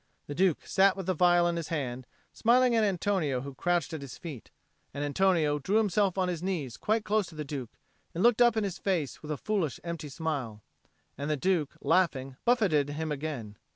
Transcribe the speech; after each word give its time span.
The 0.25 0.33
Duke 0.33 0.65
sat 0.65 0.97
with 0.97 1.05
the 1.05 1.15
phial 1.15 1.47
in 1.47 1.57
his 1.57 1.67
hand, 1.67 2.07
smiling 2.33 2.75
at 2.75 2.83
Antonio 2.83 3.41
who 3.41 3.53
crouched 3.53 3.93
at 3.93 4.01
his 4.01 4.17
feet. 4.17 4.49
And 4.95 5.03
Antonio 5.05 5.59
drew 5.59 5.75
himself 5.75 6.17
on 6.17 6.27
his 6.27 6.41
knees 6.41 6.75
quite 6.75 7.05
close 7.05 7.27
to 7.27 7.35
the 7.35 7.45
Duke, 7.45 7.77
and 8.15 8.23
looked 8.23 8.41
up 8.41 8.57
in 8.57 8.63
his 8.63 8.79
face 8.79 9.21
with 9.21 9.29
a 9.29 9.37
foolish 9.37 9.79
empty 9.83 10.09
smile. 10.09 10.63
And 11.19 11.29
the 11.29 11.37
Duke, 11.37 11.77
laughing, 11.81 12.35
buffeted 12.45 12.89
him 12.89 13.11
again. 13.11 13.59